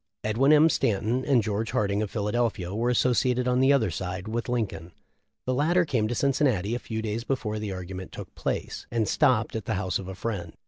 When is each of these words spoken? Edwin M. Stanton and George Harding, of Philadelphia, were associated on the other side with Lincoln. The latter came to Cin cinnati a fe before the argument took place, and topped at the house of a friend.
Edwin 0.23 0.51
M. 0.51 0.67
Stanton 0.67 1.23
and 1.25 1.43
George 1.43 1.69
Harding, 1.73 2.01
of 2.01 2.09
Philadelphia, 2.09 2.73
were 2.73 2.89
associated 2.89 3.47
on 3.47 3.59
the 3.59 3.71
other 3.71 3.91
side 3.91 4.27
with 4.27 4.49
Lincoln. 4.49 4.93
The 5.45 5.53
latter 5.53 5.85
came 5.85 6.07
to 6.07 6.15
Cin 6.15 6.31
cinnati 6.31 6.73
a 6.73 6.79
fe 6.79 7.19
before 7.27 7.59
the 7.59 7.71
argument 7.71 8.11
took 8.11 8.33
place, 8.33 8.87
and 8.89 9.05
topped 9.05 9.55
at 9.55 9.65
the 9.65 9.75
house 9.75 9.99
of 9.99 10.07
a 10.07 10.15
friend. 10.15 10.53